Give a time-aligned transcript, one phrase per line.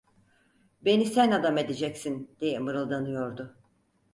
[0.81, 3.55] "Beni sen adam edeceksin!" diye mırıldanıyordu.